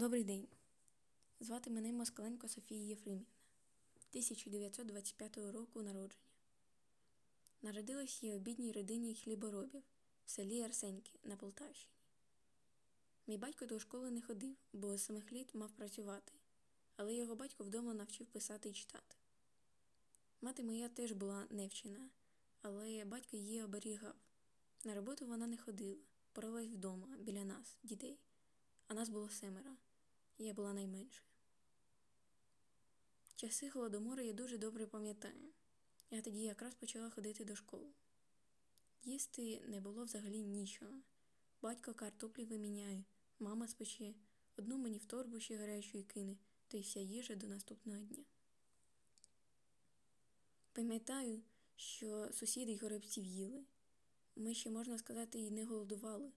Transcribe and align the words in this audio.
Добрий 0.00 0.24
день. 0.24 0.48
Звати 1.40 1.70
мене 1.70 1.92
Москаленко 1.92 2.48
Софія 2.48 2.84
Єфремівна, 2.84 3.26
1925 4.10 5.36
року 5.36 5.82
народження. 5.82 6.30
Народилась 7.62 8.22
я 8.22 8.36
у 8.36 8.38
бідній 8.38 8.72
родині 8.72 9.14
хліборобів 9.14 9.82
в 10.24 10.30
селі 10.30 10.62
Арсеньки 10.62 11.18
на 11.24 11.36
Полтавщині. 11.36 11.94
Мій 13.26 13.38
батько 13.38 13.66
до 13.66 13.78
школи 13.78 14.10
не 14.10 14.22
ходив, 14.22 14.56
бо 14.72 14.96
з 14.96 15.04
самих 15.04 15.32
літ 15.32 15.54
мав 15.54 15.70
працювати, 15.70 16.32
але 16.96 17.14
його 17.14 17.36
батько 17.36 17.64
вдома 17.64 17.94
навчив 17.94 18.26
писати 18.26 18.68
і 18.68 18.72
читати. 18.72 19.16
Мати 20.40 20.62
моя 20.62 20.88
теж 20.88 21.12
була 21.12 21.46
невчена, 21.50 22.10
але 22.62 23.04
батько 23.04 23.36
її 23.36 23.62
оберігав. 23.62 24.14
На 24.84 24.94
роботу 24.94 25.26
вона 25.26 25.46
не 25.46 25.56
ходила, 25.56 26.00
поралась 26.32 26.68
вдома 26.68 27.08
біля 27.18 27.44
нас, 27.44 27.76
дітей, 27.82 28.18
а 28.86 28.94
нас 28.94 29.08
було 29.08 29.28
семеро. 29.28 29.76
Я 30.42 30.54
була 30.54 30.72
найменшою. 30.72 31.26
Часи 33.36 33.68
голодомору 33.68 34.22
я 34.22 34.32
дуже 34.32 34.58
добре 34.58 34.86
пам'ятаю. 34.86 35.52
Я 36.10 36.22
тоді 36.22 36.42
якраз 36.42 36.74
почала 36.74 37.10
ходити 37.10 37.44
до 37.44 37.56
школи. 37.56 37.90
Їсти 39.02 39.62
не 39.68 39.80
було 39.80 40.04
взагалі 40.04 40.42
нічого. 40.42 40.92
Батько 41.62 41.94
картоплі 41.94 42.44
виміняє, 42.44 43.04
мама 43.38 43.68
спече, 43.68 44.14
одну 44.56 44.78
мені 44.78 44.98
в 44.98 45.04
торбу 45.04 45.40
ще 45.40 45.56
гарячої 45.56 46.04
кине, 46.04 46.36
та 46.68 46.76
й 46.76 46.80
вся 46.80 47.00
їжа 47.00 47.34
до 47.34 47.46
наступного 47.46 48.02
дня. 48.02 48.24
Пам'ятаю, 50.72 51.42
що 51.76 52.32
сусіди 52.32 52.72
й 52.72 52.78
горобців 52.78 53.24
їли. 53.24 53.64
Ми 54.36 54.54
ще, 54.54 54.70
можна 54.70 54.98
сказати, 54.98 55.38
і 55.38 55.50
не 55.50 55.64
голодували, 55.64 56.32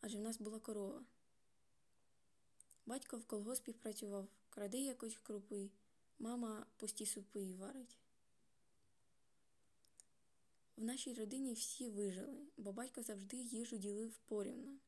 адже 0.00 0.18
в 0.18 0.20
нас 0.20 0.38
була 0.38 0.60
корова. 0.60 1.04
Батько 2.88 3.18
в 3.18 3.24
колгоспі 3.24 3.72
працював, 3.72 4.28
краде 4.50 4.78
якось 4.78 5.18
крупи, 5.22 5.70
мама 6.18 6.66
пусті 6.76 7.06
супи 7.06 7.54
варить. 7.54 7.98
В 10.76 10.82
нашій 10.84 11.14
родині 11.14 11.54
всі 11.54 11.88
вижили, 11.88 12.46
бо 12.56 12.72
батько 12.72 13.02
завжди 13.02 13.36
їжу 13.36 13.76
ділив 13.76 14.18
порівно. 14.18 14.78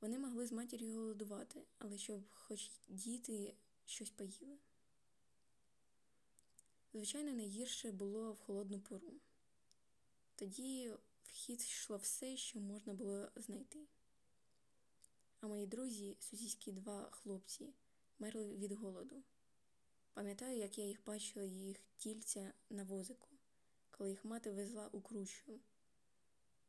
Вони 0.00 0.18
могли 0.18 0.46
з 0.46 0.52
матір'ю 0.52 0.94
голодувати, 0.94 1.62
але 1.78 1.98
щоб 1.98 2.22
хоч 2.30 2.70
діти 2.88 3.54
щось 3.86 4.10
поїли. 4.10 4.58
Звичайно, 6.92 7.32
найгірше 7.32 7.92
було 7.92 8.32
в 8.32 8.38
холодну 8.38 8.80
пору. 8.80 9.12
Тоді 10.36 10.92
в 11.24 11.30
хід 11.30 11.60
йшло 11.60 11.96
все, 11.96 12.36
що 12.36 12.60
можна 12.60 12.94
було 12.94 13.28
знайти. 13.36 13.86
А 15.42 15.48
мої 15.48 15.66
друзі, 15.66 16.16
сусідські 16.20 16.72
два 16.72 17.10
хлопці, 17.10 17.74
мерли 18.18 18.56
від 18.56 18.72
голоду. 18.72 19.22
Пам'ятаю, 20.12 20.58
як 20.58 20.78
я 20.78 20.84
їх 20.84 21.04
бачила 21.06 21.44
їх 21.44 21.76
тільця 21.96 22.52
на 22.70 22.84
возику, 22.84 23.28
коли 23.90 24.10
їх 24.10 24.24
мати 24.24 24.50
везла 24.50 24.88
у 24.92 25.00
крущу. 25.00 25.60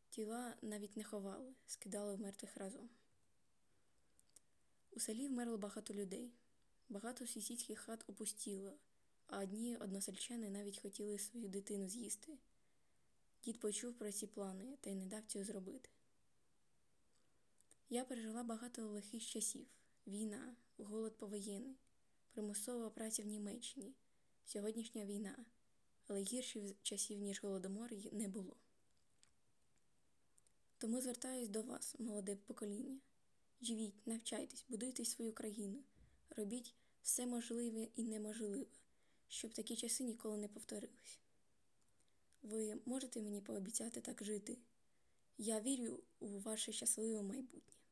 Тіла 0.09 0.57
навіть 0.61 0.97
не 0.97 1.03
ховали, 1.03 1.53
скидали 1.67 2.15
в 2.15 2.21
разом. 2.55 2.89
У 4.91 4.99
селі 4.99 5.27
вмерло 5.27 5.57
багато 5.57 5.93
людей, 5.93 6.33
багато 6.89 7.27
сусідських 7.27 7.79
хат 7.79 8.09
опустіло, 8.09 8.77
а 9.27 9.39
одні 9.39 9.77
односельчани 9.77 10.49
навіть 10.49 10.79
хотіли 10.79 11.19
свою 11.19 11.49
дитину 11.49 11.87
з'їсти. 11.87 12.37
Дід 13.43 13.59
почув 13.59 13.93
про 13.93 14.11
ці 14.11 14.27
плани 14.27 14.77
та 14.81 14.89
й 14.89 14.95
не 14.95 15.05
дав 15.05 15.25
цього 15.25 15.45
зробити. 15.45 15.89
Я 17.93 18.03
пережила 18.03 18.43
багато 18.43 18.87
лихих 18.87 19.25
часів: 19.25 19.67
війна, 20.07 20.55
голод 20.77 21.17
повоєнний, 21.17 21.77
примусова 22.31 22.89
праця 22.89 23.23
в 23.23 23.25
Німеччині, 23.25 23.93
сьогоднішня 24.45 25.05
війна, 25.05 25.45
але 26.07 26.21
гірших 26.21 26.63
часів, 26.81 27.19
ніж 27.19 27.43
голодомор, 27.43 27.91
не 28.11 28.27
було. 28.27 28.55
Тому 30.77 31.01
звертаюсь 31.01 31.49
до 31.49 31.61
вас, 31.61 31.95
молоде 31.99 32.35
покоління. 32.35 32.99
Живіть, 33.61 34.07
навчайтесь, 34.07 34.65
будуйте 34.69 35.05
свою 35.05 35.33
країну, 35.33 35.83
робіть 36.29 36.75
все 37.01 37.25
можливе 37.25 37.87
і 37.95 38.03
неможливе, 38.03 38.65
щоб 39.27 39.53
такі 39.53 39.75
часи 39.75 40.03
ніколи 40.03 40.37
не 40.37 40.47
повторились. 40.47 41.19
Ви 42.41 42.81
можете 42.85 43.21
мені 43.21 43.41
пообіцяти 43.41 44.01
так 44.01 44.23
жити? 44.23 44.57
Я 45.37 45.61
вірю 45.61 46.03
у 46.19 46.39
ваше 46.39 46.71
щасливе 46.71 47.21
майбутнє. 47.21 47.82